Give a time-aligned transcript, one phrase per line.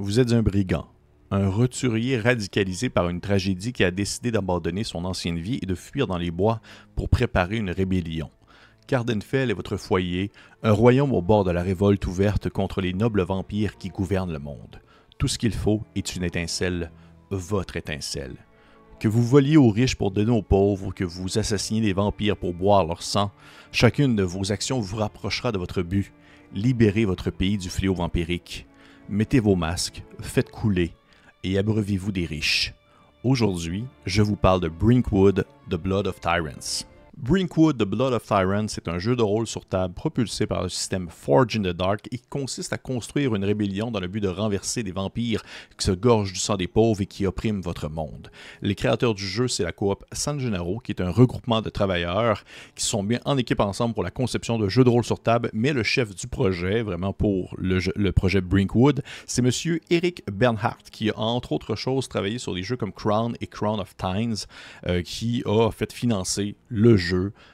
[0.00, 0.86] Vous êtes un brigand,
[1.32, 5.74] un roturier radicalisé par une tragédie qui a décidé d'abandonner son ancienne vie et de
[5.74, 6.60] fuir dans les bois
[6.94, 8.30] pour préparer une rébellion.
[8.86, 10.30] Cardenfell est votre foyer,
[10.62, 14.38] un royaume au bord de la révolte ouverte contre les nobles vampires qui gouvernent le
[14.38, 14.80] monde.
[15.18, 16.92] Tout ce qu'il faut est une étincelle,
[17.30, 18.36] votre étincelle.
[19.00, 22.54] Que vous voliez aux riches pour donner aux pauvres que vous assassiniez des vampires pour
[22.54, 23.32] boire leur sang,
[23.72, 26.12] chacune de vos actions vous rapprochera de votre but.
[26.54, 28.68] Libérez votre pays du fléau vampirique
[29.08, 30.92] mettez vos masques, faites couler
[31.44, 32.74] et abreuvez-vous des riches.
[33.24, 36.87] Aujourd'hui, je vous parle de Brinkwood, The Blood of Tyrants.
[37.20, 40.68] Brinkwood The Blood of Tyrants est un jeu de rôle sur table propulsé par le
[40.68, 42.06] système Forge in the Dark.
[42.12, 45.42] Et qui consiste à construire une rébellion dans le but de renverser des vampires
[45.76, 48.30] qui se gorgent du sang des pauvres et qui oppriment votre monde.
[48.62, 52.44] Les créateurs du jeu, c'est la coop San Gennaro, qui est un regroupement de travailleurs
[52.76, 55.50] qui sont bien en équipe ensemble pour la conception de jeux de rôle sur table,
[55.52, 61.10] mais le chef du projet, vraiment pour le, projet Brinkwood, c'est monsieur Eric Bernhardt, qui
[61.10, 64.46] a entre autres choses travaillé sur des jeux comme Crown et Crown of Tines,
[64.86, 67.07] euh, qui a fait financer le jeu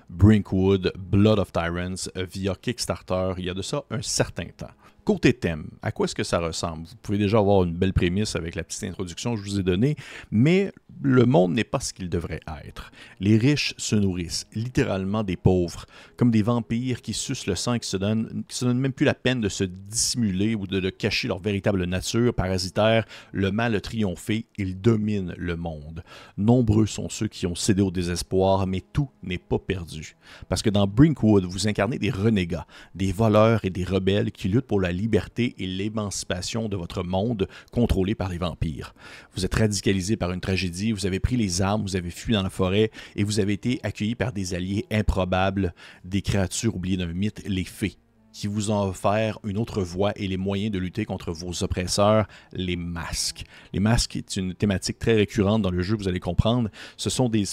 [0.08, 4.70] Brinkwood Blood of Tyrants via Kickstarter il y a de ça un certain temps.
[5.04, 6.86] Côté thème, à quoi est-ce que ça ressemble?
[6.86, 9.62] Vous pouvez déjà avoir une belle prémisse avec la petite introduction que je vous ai
[9.62, 9.96] donnée,
[10.30, 12.90] mais le monde n'est pas ce qu'il devrait être.
[13.20, 15.84] Les riches se nourrissent littéralement des pauvres,
[16.16, 18.94] comme des vampires qui sucent le sang et qui se donnent, qui se donnent même
[18.94, 23.04] plus la peine de se dissimuler ou de, cacher leur véritable nature parasitaire.
[23.32, 26.02] Le mal a triomphé, il domine le monde.
[26.38, 30.16] Nombreux sont ceux qui ont cédé au désespoir, mais tout n'est pas perdu.
[30.48, 34.66] Parce que dans Brinkwood, vous incarnez des renégats, des voleurs et des rebelles qui luttent
[34.66, 38.94] pour la liberté et l'émancipation de votre monde contrôlé par les vampires.
[39.34, 42.42] Vous êtes radicalisé par une tragédie vous avez pris les armes, vous avez fui dans
[42.42, 47.12] la forêt et vous avez été accueilli par des alliés improbables, des créatures oubliées d'un
[47.12, 47.96] mythe, les fées
[48.32, 52.26] qui vous ont offert une autre voie et les moyens de lutter contre vos oppresseurs,
[52.52, 53.44] les masques.
[53.72, 56.68] Les masques est une thématique très récurrente dans le jeu, vous allez comprendre.
[56.96, 57.44] Ce sont des,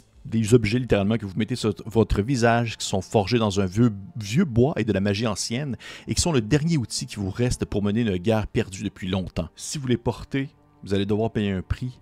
[0.54, 4.46] objets littéralement que vous mettez sur votre visage, qui sont forgés dans un vieux, vieux
[4.46, 5.78] bois et de la magie ancienne,
[6.08, 9.08] et qui sont le dernier outil qui vous reste pour mener une guerre perdue depuis
[9.08, 9.50] longtemps.
[9.56, 10.50] Si vous les portez,
[10.84, 12.00] vous allez devoir payer un prix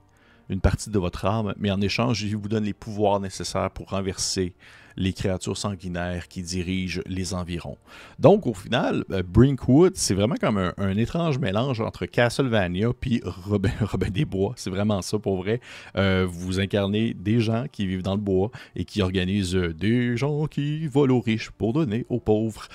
[0.49, 3.89] une partie de votre âme, mais en échange, il vous donne les pouvoirs nécessaires pour
[3.89, 4.53] renverser
[4.97, 7.77] les créatures sanguinaires qui dirigent les environs.
[8.19, 13.71] Donc, au final, euh, Brinkwood, c'est vraiment comme un, étrange mélange entre Castlevania puis Robin,
[13.81, 14.53] Robin des Bois.
[14.57, 15.61] C'est vraiment ça pour vrai.
[15.95, 20.47] Euh, vous incarnez des gens qui vivent dans le bois et qui organisent des gens
[20.47, 22.67] qui volent aux riches pour donner aux pauvres.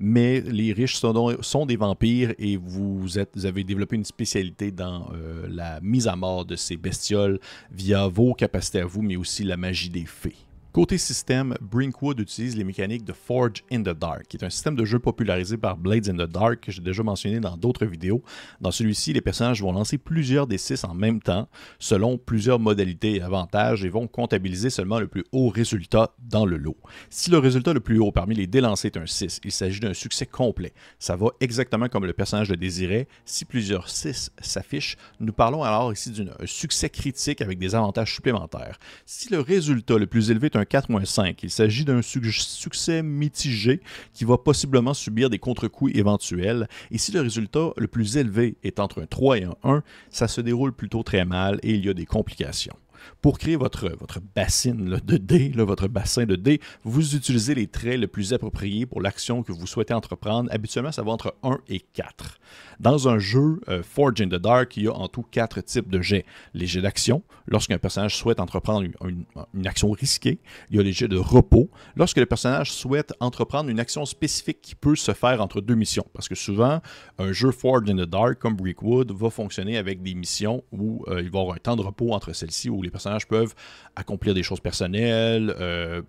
[0.00, 5.78] Mais les riches sont, des vampires et vous, avez développé une spécialité dans euh, la
[5.82, 7.38] mise à mort de ces bestioles
[7.70, 10.36] via vos capacités à vous, mais aussi la magie des fées.
[10.72, 14.76] Côté système, Brinkwood utilise les mécaniques de Forge in the Dark, qui est un système
[14.76, 18.22] de jeu popularisé par Blades in the Dark que j'ai déjà mentionné dans d'autres vidéos.
[18.60, 21.48] Dans celui-ci, les personnages vont lancer plusieurs des 6 en même temps,
[21.80, 26.56] selon plusieurs modalités et avantages, et vont comptabiliser seulement le plus haut résultat dans le
[26.56, 26.76] lot.
[27.08, 29.92] Si le résultat le plus haut parmi les délancés est un 6, il s'agit d'un
[29.92, 30.72] succès complet.
[31.00, 33.08] Ça va exactement comme le personnage le désirait.
[33.24, 38.78] Si plusieurs 6 s'affichent, nous parlons alors ici d'un succès critique avec des avantages supplémentaires.
[39.04, 41.36] Si le résultat le plus élevé est un 4-5.
[41.42, 43.80] Il s'agit d'un succès mitigé
[44.14, 46.68] qui va possiblement subir des contre-coups éventuels.
[46.90, 50.28] Et si le résultat le plus élevé est entre un 3 et un 1, ça
[50.28, 52.76] se déroule plutôt très mal et il y a des complications.
[53.20, 53.90] Pour créer votre,
[54.34, 59.00] bassine de dés, votre bassin de dés, vous utilisez les traits les plus appropriés pour
[59.00, 60.48] l'action que vous souhaitez entreprendre.
[60.52, 62.38] Habituellement, ça va entre 1 et 4.
[62.80, 65.90] Dans un jeu euh, Forge in the Dark, il y a en tout quatre types
[65.90, 66.24] de jets.
[66.54, 70.40] Les jets d'action, lorsqu'un personnage souhaite entreprendre une, action risquée.
[70.70, 74.60] Il y a les jets de repos, lorsque le personnage souhaite entreprendre une action spécifique
[74.62, 76.06] qui peut se faire entre deux missions.
[76.14, 76.80] Parce que souvent,
[77.18, 81.20] un jeu Forge in the Dark comme Brickwood va fonctionner avec des missions où euh,
[81.20, 83.54] il va y avoir un temps de repos entre celles-ci, où les personnages peuvent
[83.96, 86.02] accomplir des choses personnelles, euh,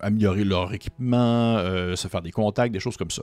[0.00, 3.22] améliorer leur équipement, euh, se faire des contacts, des choses comme ça.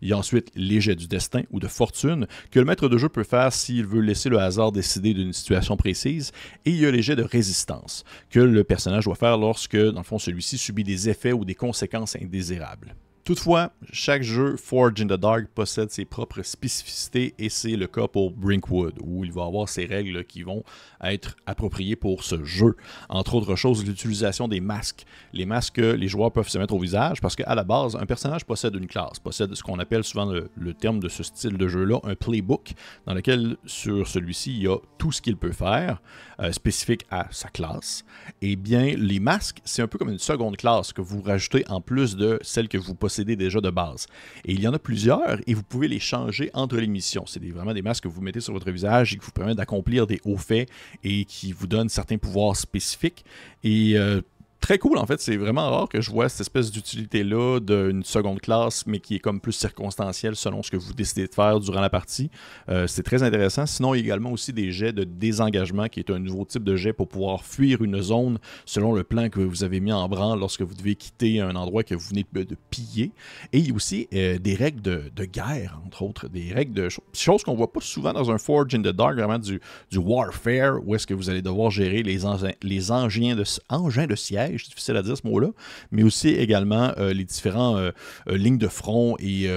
[0.00, 2.98] Il y a ensuite les jets du destin ou de fortune que le maître de
[2.98, 6.32] jeu peut faire s'il veut laisser le hasard décider d'une situation précise.
[6.64, 10.00] Et il y a les jets de résistance que le personnage doit faire lorsque, dans
[10.00, 12.94] le fond, celui-ci subit des effets ou des conséquences indésirables.
[13.24, 18.06] Toutefois, chaque jeu Forge in the Dark possède ses propres spécificités et c'est le cas
[18.06, 20.62] pour Brinkwood, où il va avoir ses règles qui vont
[21.02, 22.76] être appropriées pour ce jeu.
[23.08, 25.06] Entre autres choses, l'utilisation des masques.
[25.32, 28.04] Les masques que les joueurs peuvent se mettre au visage parce qu'à la base, un
[28.04, 31.66] personnage possède une classe, possède ce qu'on appelle souvent le, terme de ce style de
[31.66, 32.74] jeu-là, un playbook,
[33.06, 36.02] dans lequel sur celui-ci, il y a tout ce qu'il peut faire,
[36.40, 38.04] euh, spécifique à sa classe.
[38.42, 41.80] Et bien, les masques, c'est un peu comme une seconde classe que vous rajoutez en
[41.80, 44.06] plus de celle que vous possédez déjà de base.
[44.44, 47.24] Et il y en a plusieurs et vous pouvez les changer entre les missions.
[47.26, 50.06] C'est vraiment des masques que vous mettez sur votre visage et qui vous permettent d'accomplir
[50.06, 50.68] des hauts faits
[51.02, 53.24] et qui vous donnent certains pouvoirs spécifiques.
[53.62, 54.20] Et euh,
[54.64, 55.20] très cool en fait.
[55.20, 59.18] C'est vraiment rare que je vois cette espèce d'utilité-là d'une seconde classe, mais qui est
[59.18, 62.30] comme plus circonstancielle selon ce que vous décidez de faire durant la partie.
[62.70, 63.66] Euh, c'est très intéressant.
[63.66, 66.64] Sinon, il y a également aussi des jets de désengagement, qui est un nouveau type
[66.64, 70.08] de jet pour pouvoir fuir une zone selon le plan que vous avez mis en
[70.08, 73.12] branle lorsque vous devez quitter un endroit que vous venez de, piller.
[73.52, 76.88] Et il y a aussi euh, des règles de, guerre, entre autres, des règles de
[77.12, 80.78] choses qu'on voit pas souvent dans un Forge in the Dark, vraiment du, du warfare,
[80.86, 82.20] où est-ce que vous allez devoir gérer les,
[82.62, 85.48] les engins, de, engins de siège c'est difficile à dire ce mot-là,
[85.90, 87.92] mais aussi également euh, les différentes euh,
[88.28, 89.48] euh, lignes de front et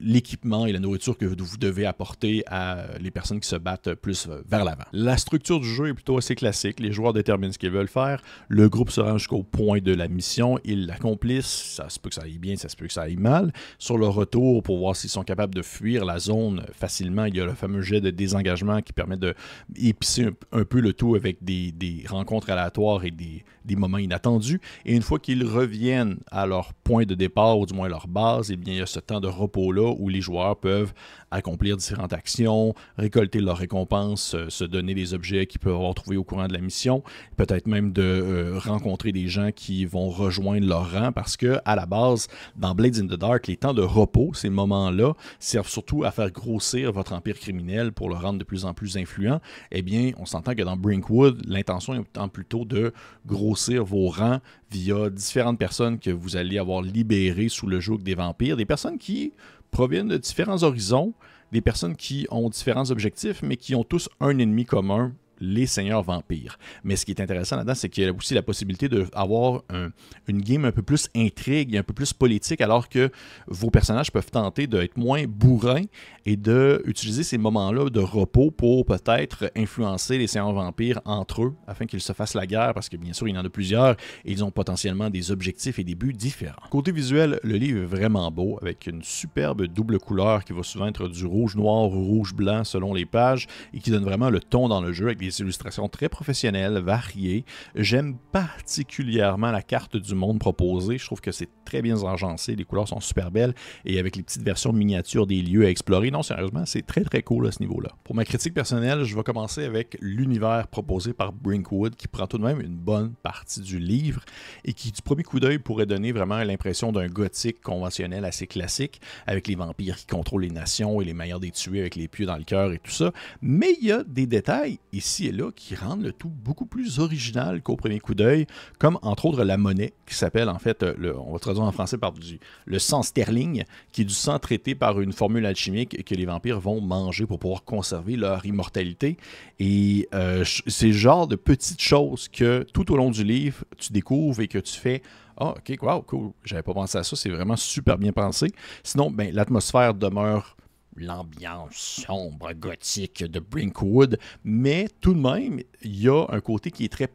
[0.00, 4.28] l'équipement et la nourriture que vous devez apporter à les personnes qui se battent plus
[4.48, 4.84] vers l'avant.
[4.92, 6.80] La structure du jeu est plutôt assez classique.
[6.80, 8.22] Les joueurs déterminent ce qu'ils veulent faire.
[8.48, 10.58] Le groupe se rend jusqu'au point de la mission.
[10.64, 11.74] Ils l'accomplissent.
[11.76, 13.52] Ça se peut que ça aille bien, ça se peut que ça aille mal.
[13.78, 17.40] Sur le retour, pour voir s'ils sont capables de fuir la zone facilement, il y
[17.40, 19.34] a le fameux jet de désengagement qui permet de
[19.76, 24.60] épicer un, peu le tout avec des, rencontres aléatoires et des, des moments inattendu.
[24.84, 28.50] Et une fois qu'ils reviennent à leur point de départ, ou du moins leur base,
[28.50, 30.92] eh bien, il y a ce temps de repos-là où les joueurs peuvent
[31.30, 36.16] accomplir différentes actions, récolter leurs récompenses, euh, se donner des objets qu'ils peuvent avoir trouvés
[36.16, 37.04] au courant de la mission,
[37.36, 41.76] peut-être même de euh, rencontrer des gens qui vont rejoindre leur rang parce que à
[41.76, 46.02] la base, dans Blades in the Dark, les temps de repos, ces moments-là, servent surtout
[46.02, 49.40] à faire grossir votre empire criminel pour le rendre de plus en plus influent.
[49.70, 52.92] Eh bien, on s'entend que dans Brinkwood, l'intention est plutôt de
[53.26, 58.14] grossir vos rangs via différentes personnes que vous allez avoir libérées sous le joug des
[58.14, 59.32] vampires, des personnes qui
[59.70, 61.14] proviennent de différents horizons,
[61.52, 66.02] des personnes qui ont différents objectifs, mais qui ont tous un ennemi commun, les seigneurs
[66.02, 66.58] vampires.
[66.84, 69.88] Mais ce qui est intéressant là-dedans, c'est qu'il y a aussi la possibilité d'avoir un,
[70.28, 73.10] une game un peu plus intrigue, un peu plus politique, alors que
[73.46, 75.84] vos personnages peuvent tenter d'être moins bourrins
[76.26, 81.86] et d'utiliser ces moments-là de repos pour peut-être influencer les seigneurs vampires entre eux, afin
[81.86, 83.92] qu'ils se fassent la guerre, parce que bien sûr, il y en a plusieurs
[84.24, 86.60] et ils ont potentiellement des objectifs et des buts différents.
[86.70, 90.86] Côté visuel, le livre est vraiment beau, avec une superbe double couleur qui va souvent
[90.86, 94.80] être du rouge-noir ou rouge-blanc selon les pages, et qui donne vraiment le ton dans
[94.80, 97.44] le jeu avec des illustrations très professionnelles, variées.
[97.74, 100.98] J'aime particulièrement la carte du monde proposée.
[100.98, 103.54] Je trouve que c'est très bien agencé, les couleurs sont super belles
[103.84, 106.10] et avec les petites versions miniatures des lieux à explorer.
[106.10, 107.90] Non, sérieusement, c'est très très cool à ce niveau-là.
[108.02, 112.38] Pour ma critique personnelle, je vais commencer avec l'univers proposé par Brinkwood qui prend tout
[112.38, 114.22] de même une bonne partie du livre
[114.64, 119.00] et qui, du premier coup d'œil, pourrait donner vraiment l'impression d'un gothique conventionnel assez classique
[119.26, 122.26] avec les vampires qui contrôlent les nations et les manières des tuer avec les pieux
[122.26, 123.12] dans le cœur et tout ça.
[123.42, 126.98] Mais il y a des détails ici et là qui rendent le tout beaucoup plus
[126.98, 128.46] original qu'au premier coup d'œil,
[128.78, 131.98] comme entre autres la monnaie qui s'appelle en fait, le, on va traduire en français
[131.98, 136.14] par du, le sang sterling, qui est du sang traité par une formule alchimique que
[136.14, 139.16] les vampires vont manger pour pouvoir conserver leur immortalité.
[139.58, 143.92] Et euh, c'est le genre de petites choses que tout au long du livre, tu
[143.92, 145.02] découvres et que tu fais
[145.42, 146.32] ah, ok, wow, cool.
[146.44, 147.16] J'avais pas pensé à ça.
[147.16, 148.52] C'est vraiment super bien pensé.
[148.82, 150.54] Sinon, ben, l'atmosphère demeure
[151.00, 156.84] l'ambiance sombre, gothique de Brinkwood, mais tout de même, il y a un côté qui
[156.84, 157.08] est très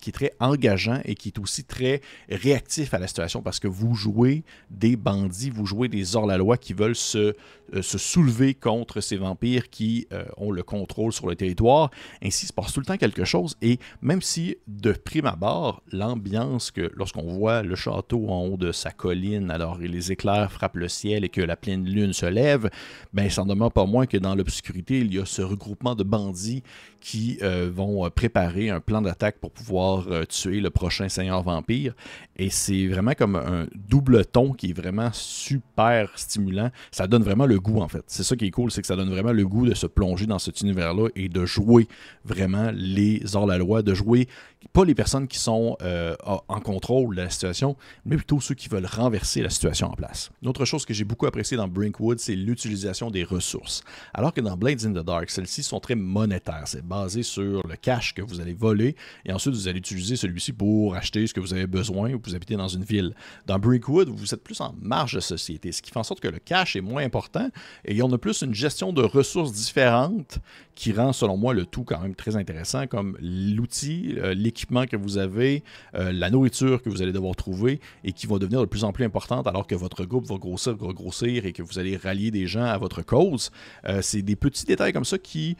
[0.00, 3.68] qui est très engageant et qui est aussi très réactif à la situation parce que
[3.68, 7.34] vous jouez des bandits, vous jouez des hors-la-loi qui veulent se,
[7.74, 11.90] euh, soulever contre ces vampires qui euh, ont le contrôle sur le territoire.
[12.22, 15.82] Ainsi, il se passe tout le temps quelque chose et même si de prime abord,
[15.92, 20.76] l'ambiance que lorsqu'on voit le château en haut de sa colline, alors les éclairs frappent
[20.76, 22.70] le ciel et que la pleine lune se lève,
[23.12, 26.04] ben ça n'en demeure pas moins que dans l'obscurité, il y a ce regroupement de
[26.04, 26.62] bandits
[27.00, 27.38] qui
[27.70, 31.94] vont préparer un plan d'attaque pour pouvoir euh, tuer le prochain seigneur vampire.
[32.36, 36.70] Et c'est vraiment comme un double ton qui est vraiment super stimulant.
[36.90, 38.04] Ça donne vraiment le goût, en fait.
[38.06, 40.26] C'est ça qui est cool, c'est que ça donne vraiment le goût de se plonger
[40.26, 41.86] dans cet univers-là et de jouer
[42.24, 44.28] vraiment les hors-la-loi, de jouer
[44.72, 48.68] pas les personnes qui sont euh, en contrôle de la situation, mais plutôt ceux qui
[48.68, 50.30] veulent renverser la situation en place.
[50.42, 53.82] Une autre chose que j'ai beaucoup apprécié dans Brinkwood, c'est l'utilisation des ressources.
[54.12, 56.64] Alors que dans Blades in the Dark, celles-ci sont très monétaires.
[56.66, 60.52] C'est basé sur le cash que vous allez voler et ensuite vous allez utiliser celui-ci
[60.52, 63.14] pour acheter ce que vous avez besoin ou vous habitez dans une ville.
[63.46, 66.28] Dans Brinkwood, vous êtes plus en marge de société, ce qui fait en sorte que
[66.28, 67.48] le cash est moins important
[67.84, 70.40] et on a plus une gestion de ressources différentes
[70.80, 74.96] qui rend, selon moi, le tout quand même très intéressant, comme l'outil, euh, l'équipement que
[74.96, 75.62] vous avez,
[75.94, 78.90] euh, la nourriture que vous allez devoir trouver et qui va devenir de plus en
[78.90, 82.30] plus importante alors que votre groupe va grossir, va grossir et que vous allez rallier
[82.30, 83.50] des gens à votre cause.
[83.84, 85.58] Euh, c'est des petits détails comme ça qui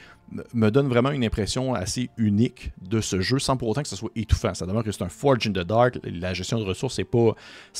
[0.54, 3.96] me donne vraiment une impression assez unique de ce jeu sans pour autant que ce
[3.96, 4.54] soit étouffant.
[4.54, 5.98] Ça demeure que c'est un Forge in the Dark.
[6.04, 7.34] La gestion de ressources, c'est pas,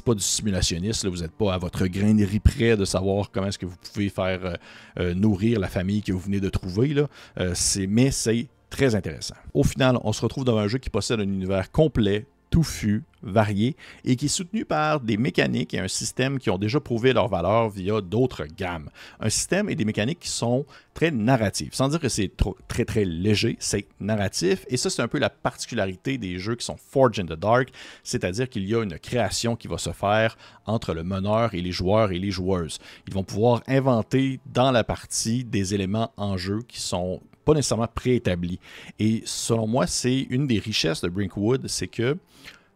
[0.05, 1.07] pas du simulationniste.
[1.07, 4.45] Vous n'êtes pas à votre grainerie près de savoir comment est-ce que vous pouvez faire
[4.45, 4.55] euh,
[4.99, 6.95] euh, nourrir la famille que vous venez de trouver.
[7.39, 7.55] Euh,
[7.89, 9.35] mais c'est très intéressant.
[9.55, 13.77] Au final, on se retrouve dans un jeu qui possède un univers complet, touffu, varié
[14.05, 17.29] et qui est soutenu par des mécaniques et un système qui ont déjà prouvé leur
[17.29, 18.91] valeur via d'autres gammes.
[19.21, 21.73] Un système et des mécaniques qui sont très narratives.
[21.73, 22.33] Sans dire que c'est
[22.69, 26.65] très très léger, c'est narratif et ça c'est un peu la particularité des jeux qui
[26.65, 27.71] sont Forge in the Dark,
[28.03, 31.73] c'est-à-dire qu'il y a une création qui va se faire entre le meneur et les
[31.73, 32.79] joueurs et les joueuses.
[33.07, 37.21] Ils vont pouvoir inventer dans la partie des éléments en jeu qui sont
[37.55, 38.59] nécessairement préétablis.
[38.99, 42.17] Et selon moi, c'est une des richesses de Brinkwood, c'est que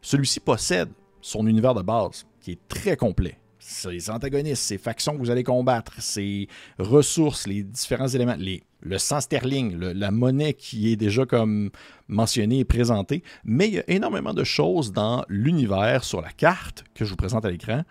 [0.01, 0.91] celui-ci possède
[1.21, 3.39] son univers de base, qui est très complet.
[3.59, 8.99] Ses antagonistes, ses factions que vous allez combattre, ses ressources, les différents éléments, les, le
[8.99, 11.71] sang sterling, la monnaie qui est déjà comme
[12.07, 16.85] mentionnée et présentée, mais il y a énormément de choses dans l'univers sur la carte
[16.95, 17.85] que je vous présente à l'écran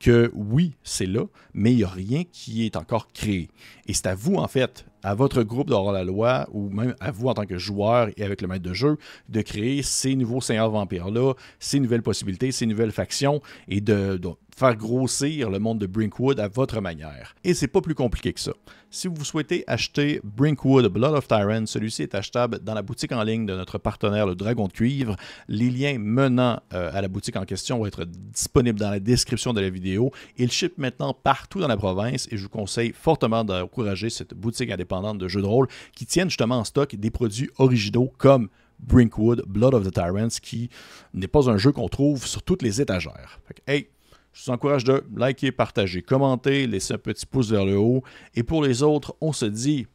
[0.00, 3.50] que oui, c'est là, mais il n'y a rien qui est encore créé.
[3.86, 7.10] Et c'est à vous, en fait, à votre groupe d'avoir la loi, ou même à
[7.10, 8.96] vous en tant que joueur et avec le maître de jeu,
[9.28, 14.28] de créer ces nouveaux seigneurs vampires-là, ces nouvelles possibilités, ces nouvelles factions, et de, de
[14.60, 17.34] faire grossir le monde de Brinkwood à votre manière.
[17.44, 18.52] Et c'est pas plus compliqué que ça.
[18.90, 23.22] Si vous souhaitez acheter Brinkwood Blood of Tyrant, celui-ci est achetable dans la boutique en
[23.22, 25.16] ligne de notre partenaire le Dragon de Cuivre.
[25.48, 29.54] Les liens menant euh, à la boutique en question vont être disponibles dans la description
[29.54, 30.10] de la vidéo.
[30.36, 34.70] Il ship maintenant partout dans la province et je vous conseille fortement d'encourager cette boutique
[34.70, 39.44] indépendante de jeux de rôle qui tiennent justement en stock des produits originaux comme Brinkwood,
[39.46, 40.68] Blood of the Tyrants, qui
[41.14, 43.40] n'est pas un jeu qu'on trouve sur toutes les étagères.
[43.66, 43.88] hey,
[44.32, 48.02] je vous encourage de liker, partager, commenter, laisser un petit pouce vers le haut.
[48.34, 49.86] Et pour les autres, on se dit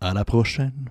[0.00, 0.90] à la prochaine.